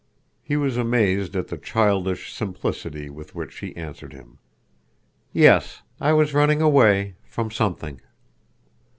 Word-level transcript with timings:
He 0.41 0.57
was 0.57 0.77
amazed 0.77 1.35
at 1.35 1.49
the 1.49 1.59
childish 1.59 2.33
simplicity 2.33 3.07
with 3.07 3.35
which 3.35 3.53
she 3.53 3.75
answered 3.75 4.13
him. 4.13 4.39
"Yes, 5.31 5.83
I 5.99 6.11
was 6.11 6.33
running 6.33 6.59
away—from 6.59 7.51
something." 7.51 8.01